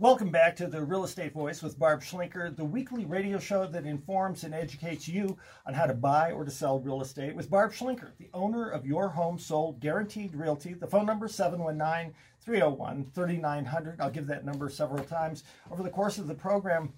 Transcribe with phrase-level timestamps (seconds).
[0.00, 3.84] Welcome back to the Real Estate Voice with Barb Schlinker, the weekly radio show that
[3.84, 7.70] informs and educates you on how to buy or to sell real estate with Barb
[7.74, 10.72] Schlinker, the owner of Your Home Sold Guaranteed Realty.
[10.72, 14.00] The phone number is 719 301 3900.
[14.00, 16.94] I'll give that number several times over the course of the program.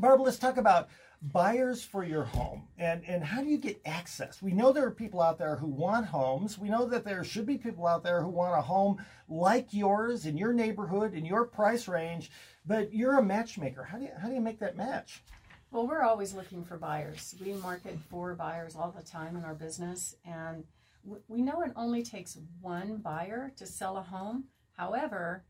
[0.00, 0.88] Barb, let's talk about
[1.22, 2.68] buyers for your home.
[2.78, 4.42] And and how do you get access?
[4.42, 6.58] We know there are people out there who want homes.
[6.58, 10.26] We know that there should be people out there who want a home like yours
[10.26, 12.30] in your neighborhood in your price range
[12.66, 13.84] but you're a matchmaker.
[13.84, 15.22] How do you how do you make that match?
[15.70, 17.34] Well we're always looking for buyers.
[17.44, 20.64] We market for buyers all the time in our business and
[21.28, 24.44] we know it only takes one buyer to sell a home.
[24.76, 25.44] However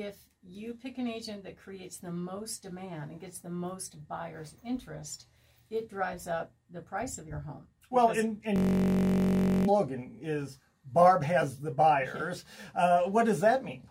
[0.00, 4.54] if you pick an agent that creates the most demand and gets the most buyer's
[4.64, 5.26] interest,
[5.70, 7.66] it drives up the price of your home.
[7.90, 10.58] Well, and, and slogan is
[10.92, 12.44] Barb has the buyers.
[12.74, 13.82] Uh, what does that mean?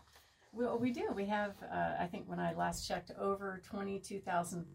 [0.54, 1.12] Well, we do.
[1.14, 4.66] We have, uh, I think when I last checked, over 22,000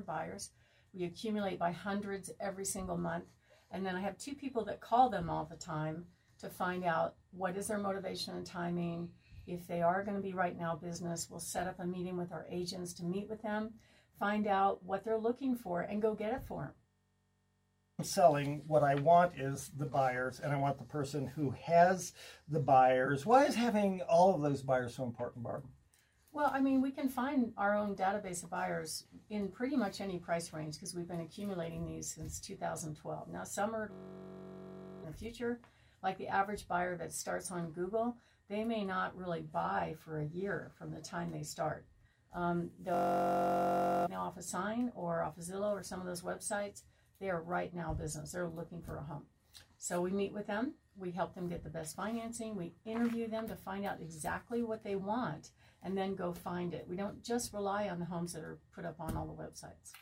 [0.00, 0.50] buyers.
[0.92, 3.24] We accumulate by hundreds every single month.
[3.70, 6.04] And then I have two people that call them all the time
[6.40, 9.08] to find out what is their motivation and timing,
[9.46, 12.32] if they are going to be right now business, we'll set up a meeting with
[12.32, 13.74] our agents to meet with them,
[14.18, 16.72] find out what they're looking for, and go get it for them.
[18.02, 22.12] Selling, what I want is the buyers, and I want the person who has
[22.48, 23.24] the buyers.
[23.24, 25.64] Why is having all of those buyers so important, Barb?
[26.32, 30.18] Well, I mean, we can find our own database of buyers in pretty much any
[30.18, 33.28] price range because we've been accumulating these since 2012.
[33.28, 33.92] Now, some are
[35.00, 35.60] in the future,
[36.02, 38.16] like the average buyer that starts on Google,
[38.48, 41.86] they may not really buy for a year from the time they start.
[42.34, 46.82] Um, off a sign or off a Zillow or some of those websites,
[47.20, 48.32] they are right now business.
[48.32, 49.24] They're looking for a home.
[49.78, 50.74] So we meet with them.
[50.96, 52.56] We help them get the best financing.
[52.56, 55.50] We interview them to find out exactly what they want
[55.82, 56.86] and then go find it.
[56.88, 59.92] We don't just rely on the homes that are put up on all the websites.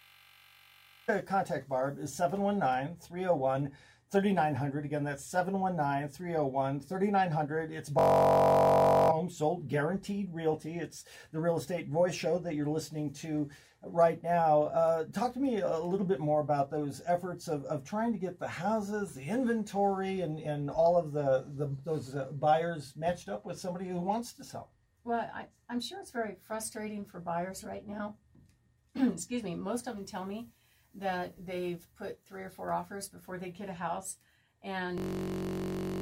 [1.26, 3.72] Contact Barb is 719 301
[4.12, 4.84] 3900.
[4.84, 7.72] Again, that's 719 301 3900.
[7.72, 10.74] It's home sold, guaranteed realty.
[10.74, 13.48] It's the real estate voice show that you're listening to
[13.82, 14.64] right now.
[14.64, 18.18] Uh, talk to me a little bit more about those efforts of, of trying to
[18.18, 23.30] get the houses, the inventory, and, and all of the, the those uh, buyers matched
[23.30, 24.70] up with somebody who wants to sell.
[25.04, 28.16] Well, I, I'm sure it's very frustrating for buyers right now.
[28.94, 29.54] Excuse me.
[29.54, 30.48] Most of them tell me
[30.94, 34.16] that they've put three or four offers before they get a house
[34.62, 34.98] and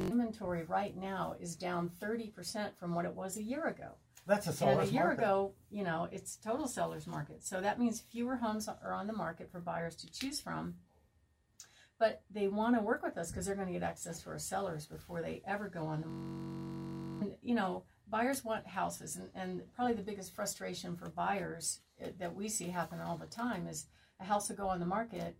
[0.09, 3.95] inventory right now is down 30% from what it was a year ago.
[4.27, 5.21] That's a seller's And a year market.
[5.23, 7.43] ago, you know, it's total seller's market.
[7.43, 10.75] So that means fewer homes are on the market for buyers to choose from.
[11.97, 14.39] But they want to work with us because they're going to get access to our
[14.39, 16.07] sellers before they ever go on the
[17.21, 22.09] and, you know, buyers want houses and, and probably the biggest frustration for buyers eh,
[22.19, 23.85] that we see happen all the time is
[24.21, 25.35] a house will go on the market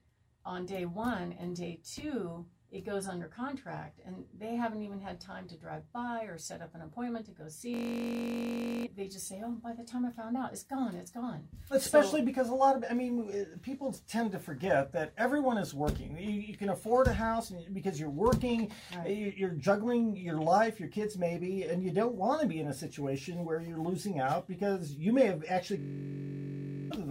[0.46, 5.20] on day one and day two it goes under contract and they haven't even had
[5.20, 9.42] time to drive by or set up an appointment to go see they just say
[9.46, 12.54] oh by the time i found out it's gone it's gone Especially so, because a
[12.54, 16.18] lot of, I mean, uh, people tend to forget that everyone is working.
[16.20, 19.34] You, you can afford a house because you're working, right.
[19.38, 22.74] you're juggling your life, your kids maybe, and you don't want to be in a
[22.74, 25.80] situation where you're losing out because you may have actually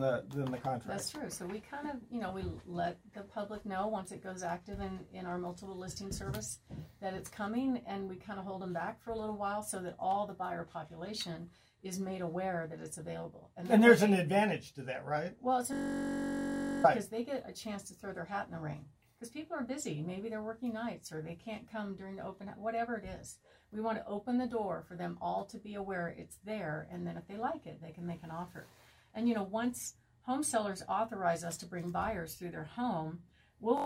[0.00, 0.86] than the than the contract.
[0.86, 1.30] That's true.
[1.30, 4.80] So we kind of, you know, we let the public know once it goes active
[4.80, 6.58] in in our multiple listing service
[7.00, 9.80] that it's coming, and we kind of hold them back for a little while so
[9.80, 11.48] that all the buyer population
[11.82, 13.50] is made aware that it's available.
[13.56, 15.34] And, and there's an advantage to that, right?
[15.40, 17.10] Well, it's because right.
[17.10, 18.84] they get a chance to throw their hat in the ring.
[19.18, 20.02] Because people are busy.
[20.06, 23.38] Maybe they're working nights or they can't come during the open, whatever it is.
[23.70, 26.88] We want to open the door for them all to be aware it's there.
[26.90, 28.66] And then if they like it, they can make an offer.
[29.14, 33.20] And you know, once home sellers authorize us to bring buyers through their home,
[33.60, 33.76] we'll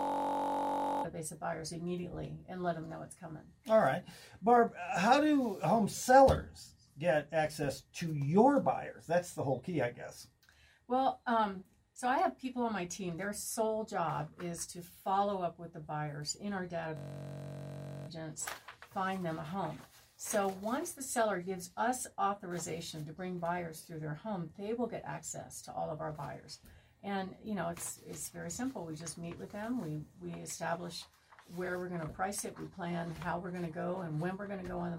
[1.15, 3.43] base of buyers immediately and let them know it's coming.
[3.69, 4.03] All right,
[4.41, 9.05] Barb, how do home sellers get access to your buyers?
[9.07, 10.27] That's the whole key, I guess.
[10.87, 11.63] Well, um,
[11.93, 13.17] so I have people on my team.
[13.17, 16.97] Their sole job is to follow up with the buyers in our database,
[18.07, 18.45] agents,
[18.93, 19.79] find them a home.
[20.27, 24.87] So once the seller gives us authorization to bring buyers through their home, they will
[24.87, 26.57] get access to all of our buyers.
[27.03, 28.87] And you know, it's it's very simple.
[28.87, 29.79] We just meet with them.
[29.83, 31.03] We we establish
[31.55, 32.57] where we're going to price it.
[32.59, 34.97] We plan how we're going to go and when we're going to go on the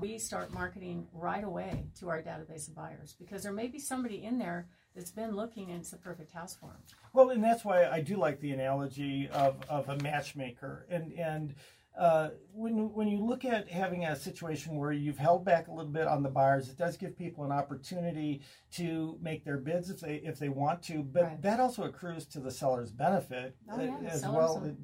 [0.00, 4.22] we start marketing right away to our database of buyers because there may be somebody
[4.22, 6.82] in there that's been looking and it's the perfect house for them.
[7.14, 10.86] Well, and that's why I do like the analogy of, of a matchmaker.
[10.88, 11.54] And and
[11.98, 15.90] uh, when when you look at having a situation where you've held back a little
[15.90, 18.42] bit on the buyers, it does give people an opportunity
[18.72, 21.42] to make their bids if they if they want to, but Right.
[21.42, 24.58] that also accrues to the seller's benefit Oh, yeah, the as well.
[24.60, 24.76] will-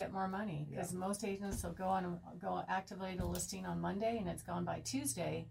[0.00, 4.18] get more money because most agents will go on go activate a listing on Monday
[4.18, 5.46] and it's gone by Tuesday.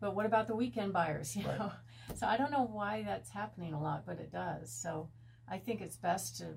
[0.00, 1.36] But what about the weekend buyers?
[1.36, 1.58] You Right.
[1.58, 1.72] know,
[2.14, 4.72] so I don't know why that's happening a lot, but it does.
[4.72, 5.10] So
[5.46, 6.56] I think it's best to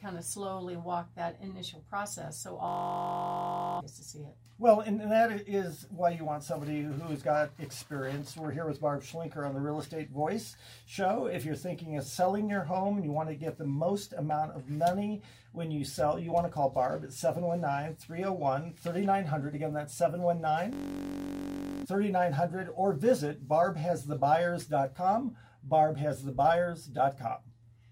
[0.00, 4.36] kind of slowly walk that initial process so all gets to see it.
[4.60, 8.36] Well, and that is why you want somebody who's got experience.
[8.36, 10.54] We're here with Barb Schlinker on the Real Estate Voice
[10.84, 11.24] show.
[11.32, 14.54] If you're thinking of selling your home and you want to get the most amount
[14.54, 19.54] of money when you sell, you want to call Barb at 719 301 3900.
[19.54, 22.68] Again, that's 719 3900.
[22.74, 25.36] Or visit barbhasthebuyers.com.
[25.70, 27.38] Barbhasthebuyers.com.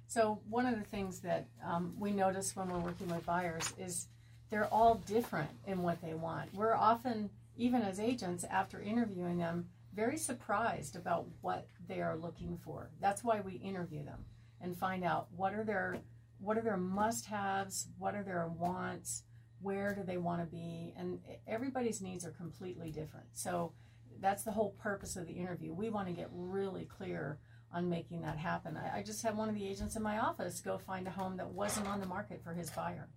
[0.08, 4.06] So one of the things that um, we notice when we're working with buyers is
[4.48, 6.54] they're all different in what they want.
[6.54, 7.28] We're often,
[7.58, 12.88] even as agents, after interviewing them, very surprised about what they are looking for.
[13.02, 14.24] That's why we interview them
[14.62, 15.98] and find out what are their
[16.40, 19.24] what are their must-haves, what are their wants,
[19.60, 21.18] where do they want to be, and
[21.48, 23.26] everybody's needs are completely different.
[23.32, 23.72] So
[24.20, 25.74] that's the whole purpose of the interview.
[25.74, 27.40] We want to get really clear
[27.78, 28.76] on making that happen.
[28.76, 31.36] I, I just had one of the agents in my office go find a home
[31.36, 33.08] that wasn't on the market for his buyer.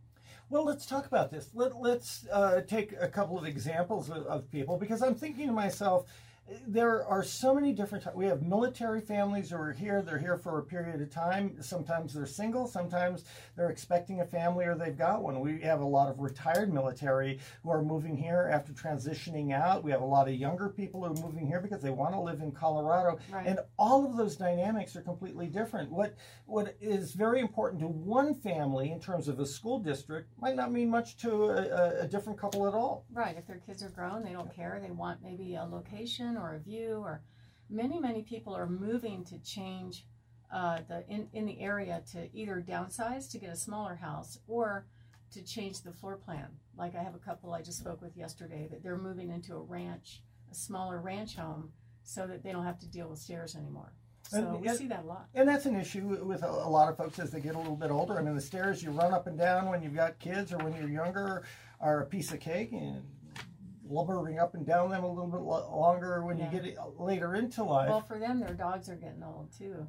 [0.51, 1.49] Well, let's talk about this.
[1.53, 5.53] Let, let's uh, take a couple of examples of, of people because I'm thinking to
[5.53, 6.07] myself,
[6.67, 8.15] there are so many different.
[8.15, 10.01] We have military families who are here.
[10.01, 11.61] They're here for a period of time.
[11.61, 12.67] Sometimes they're single.
[12.67, 13.25] Sometimes
[13.55, 15.39] they're expecting a family or they've got one.
[15.39, 19.83] We have a lot of retired military who are moving here after transitioning out.
[19.83, 22.19] We have a lot of younger people who are moving here because they want to
[22.19, 23.19] live in Colorado.
[23.31, 23.47] Right.
[23.47, 25.91] And all of those dynamics are completely different.
[25.91, 26.15] What
[26.45, 30.71] what is very important to one family in terms of a school district might not
[30.71, 33.05] mean much to a, a, a different couple at all.
[33.13, 33.37] Right.
[33.37, 34.79] If their kids are grown, they don't care.
[34.81, 37.21] They want maybe a location or a view or
[37.69, 40.05] many, many people are moving to change
[40.53, 44.85] uh, the in, in the area to either downsize to get a smaller house or
[45.31, 46.47] to change the floor plan.
[46.77, 49.61] Like I have a couple I just spoke with yesterday that they're moving into a
[49.61, 50.21] ranch,
[50.51, 51.71] a smaller ranch home,
[52.03, 53.93] so that they don't have to deal with stairs anymore.
[54.23, 55.27] So And- we and- see that a lot.
[55.33, 57.77] And that's an issue with a, a lot of folks as they get a little
[57.77, 58.19] bit older.
[58.19, 60.75] I mean, the stairs you run up and down when you've got kids or when
[60.75, 61.43] you're younger
[61.79, 63.01] are a piece of cake, and
[63.91, 66.51] lumbering up and down them a little bit lo- longer when Yeah.
[66.51, 67.89] you get uh, later into life.
[67.89, 69.87] Well, for them, their dogs are getting old too.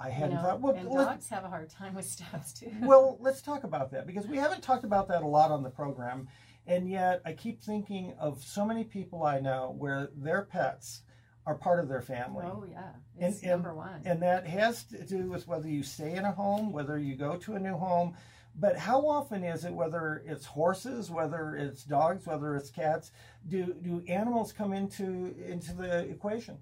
[0.00, 0.60] I hadn't know, thought.
[0.60, 2.70] Well, and dogs have a hard time with steps too.
[2.82, 5.70] well, let's talk about that because we haven't talked about that a lot on the
[5.70, 6.28] program.
[6.66, 11.02] And yet, I keep thinking of so many people I know where their pets
[11.46, 12.44] are part of their family.
[12.46, 14.02] oh yeah, And- it's and- number one.
[14.04, 17.36] And that has to do with whether you stay in a home, whether you go
[17.38, 18.14] to a new home.
[18.60, 23.12] But how often is it, whether it's horses, whether it's dogs, whether it's cats,
[23.46, 26.58] do, do animals come into into the equation?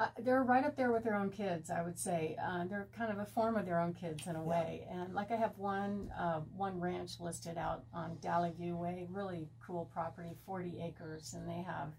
[0.00, 2.34] Uh, they're right up there with their own kids, I would say.
[2.42, 4.86] Uh, they're kind of a form of their own kids in a way.
[4.90, 9.50] And like I have one uh, one ranch listed out on Dally View Way, really
[9.66, 11.92] cool property, 40 acres, and they have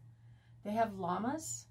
[0.65, 1.67] they have llamas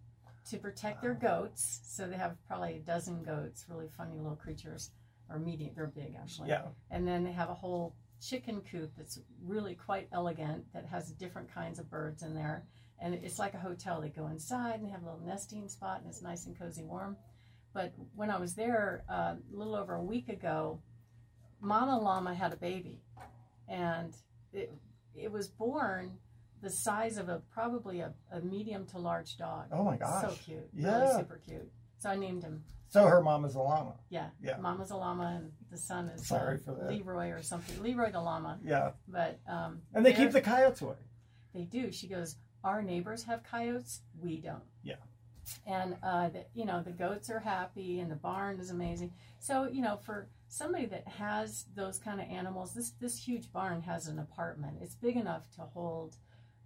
[0.51, 1.81] to protect their goats.
[1.83, 4.91] So they have probably a dozen goats, really funny little creatures,
[5.31, 5.73] or medium.
[5.75, 6.49] They're big actually.
[6.49, 6.63] Yeah.
[6.91, 11.53] And then they have a whole chicken coop that's really quite elegant that has different
[11.53, 12.67] kinds of birds in there.
[13.01, 14.01] And it's like a hotel.
[14.01, 16.83] They go inside and they have a little nesting spot and it's nice and cozy
[16.83, 17.17] warm.
[17.73, 20.83] But when I was there uh, a little over a week ago,
[21.61, 23.01] Mama Llama had a baby.
[23.69, 24.15] And
[24.53, 24.73] it,
[25.15, 26.19] it was born
[26.63, 29.67] the size of a probably a, a medium to large dog.
[29.73, 30.23] Oh my gosh.
[30.23, 30.69] So cute.
[30.75, 31.01] Yeah.
[31.01, 31.71] Really super cute.
[31.99, 32.65] So I named him.
[32.91, 33.95] So her mom is a llama.
[34.09, 34.27] Yeah.
[34.43, 34.57] Yeah.
[34.59, 36.91] Mama's a llama and the son is Sorry uh, for that.
[36.91, 37.81] Leroy or something.
[37.83, 38.59] Leroy the llama.
[38.65, 38.91] Yeah.
[39.09, 40.97] But um, And they keep the coyotes away.
[41.55, 41.93] They do.
[41.93, 44.01] She goes, Our neighbors have coyotes.
[44.21, 44.63] We don't.
[44.83, 44.97] Yeah.
[45.67, 49.13] And, uh, the, you know, the goats are happy and the barn is amazing.
[49.39, 53.83] So, you know, for somebody that has those kind of animals, this, this huge barn
[53.83, 54.79] has an apartment.
[54.81, 56.17] It's big enough to hold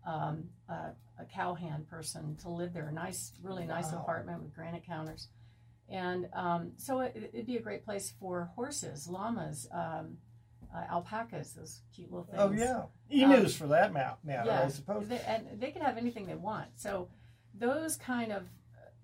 [0.06, 2.88] um, a, a cowhand person to live there.
[2.88, 4.00] A nice, really nice Wow.
[4.02, 5.28] apartment with granite counters.
[5.88, 10.16] And um, so it, it'd be a great place for horses, llamas, um,
[10.74, 12.38] uh, alpacas, those cute little things.
[12.40, 12.82] Oh yeah.
[13.10, 14.62] Emus Um, for that matter, yeah.
[14.64, 15.08] I suppose.
[15.08, 16.68] They, and they can have anything they want.
[16.76, 17.08] So
[17.54, 18.44] those kind of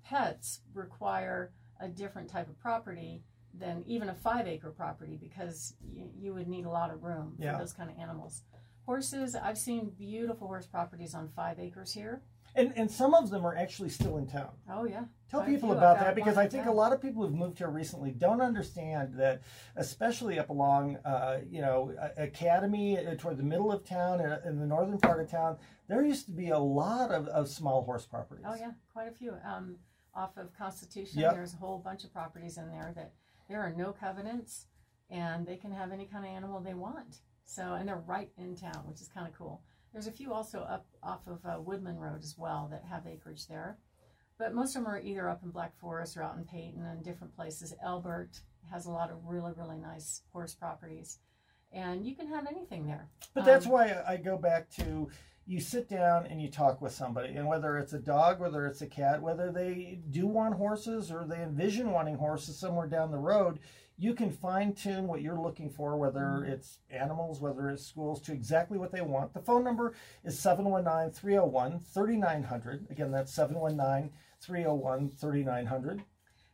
[0.03, 3.23] pets require a different type of property
[3.55, 7.37] than even a five acre property because you, you would need a lot of room
[7.39, 7.53] Yeah.
[7.53, 8.43] for those kind of animals.
[8.87, 12.23] Horses, I've seen beautiful horse properties on five acres here.
[12.55, 14.51] And and some of them are actually still in town.
[14.69, 15.05] Oh yeah.
[15.31, 17.59] Tell Quite people about that because I think in a lot of people who've moved
[17.59, 19.43] here recently don't understand that,
[19.77, 24.59] especially up along, uh, you know, Academy uh, toward the middle of town and in
[24.59, 28.05] the northern part of town, there used to be a lot of, of small horse
[28.07, 28.45] properties.
[28.49, 29.37] Oh yeah, quite a few.
[29.45, 29.77] Um,
[30.15, 31.35] off of Constitution, Yep.
[31.35, 33.13] there's a whole bunch of properties in there that
[33.49, 34.67] there are no covenants,
[35.11, 37.19] and they can have any kind of animal they want.
[37.45, 39.63] So, and they're right in town, which is kind of cool.
[39.93, 43.47] There's a few also up off of uh, Woodman Road as well that have acreage
[43.49, 43.77] there,
[44.39, 47.05] but most of them are either up in Black Forest or out in Peyton and
[47.05, 47.75] different places.
[47.83, 51.19] Elbert has a lot of really really nice horse properties,
[51.73, 53.09] and you can have anything there.
[53.35, 55.09] But that's Um, why I go back to
[55.47, 58.83] you sit down and you talk with somebody, and whether it's a dog, whether it's
[58.83, 63.19] a cat, whether they do want horses or they envision wanting horses somewhere down the
[63.19, 63.59] road,
[64.01, 66.49] you can fine tune what you're looking for, whether Mhm.
[66.49, 69.35] it's animals, whether it's schools, to exactly what they want.
[69.35, 69.93] The phone number
[70.25, 72.91] is 719 301 3900.
[72.91, 76.03] Again, that's 719 301 3900.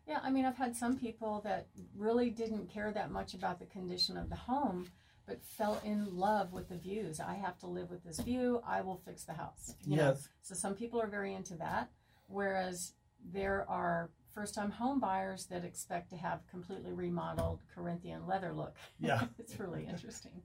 [0.08, 3.66] Yeah, I mean, I've had some people that really didn't care that much about the
[3.66, 4.90] condition of the home,
[5.24, 7.20] but fell in love with the views.
[7.20, 8.60] I have to live with this view.
[8.66, 9.76] I will fix the house.
[9.84, 10.02] you know?
[10.10, 10.28] Yes.
[10.42, 11.90] So some people are very into that,
[12.26, 18.76] whereas there are first-time home buyers that expect to have completely remodeled Corinthian leather look.
[19.00, 19.23] Yeah.
[19.38, 20.43] it's really interesting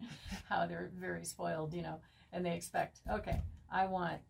[0.48, 2.00] how they're very spoiled, you know,
[2.32, 4.22] and they expect, okay, I want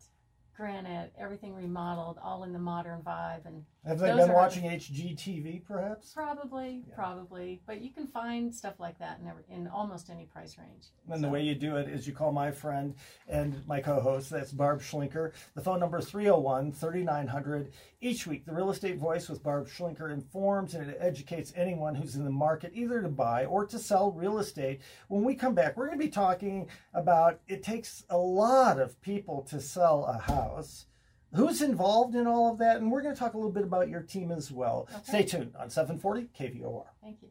[0.56, 6.14] granite, everything remodeled, all in the modern vibe, and Have they been watching HGTV, perhaps?
[6.14, 6.96] Probably, Yeah.
[6.96, 10.90] probably, but you can find stuff like that in, every, in almost any price range.
[11.10, 12.94] And the way you do it is you call my friend
[13.28, 15.32] and my co host, that's Barb Schlinker.
[15.56, 17.72] The phone number is 301 3900.
[18.02, 22.16] Each week, the Real Estate Voice with Barb Schlinker informs and it educates anyone who's
[22.16, 24.82] in the market either to buy or to sell real estate.
[25.08, 29.00] When we come back, we're going to be talking about it takes a lot of
[29.02, 30.41] people to sell a house.
[31.34, 32.78] Who's involved in all of that?
[32.78, 34.90] And we're going to talk a little bit about your team as well.
[34.92, 35.04] Okay.
[35.04, 36.86] Stay tuned on 740 KVOR.
[37.02, 37.30] Thank you.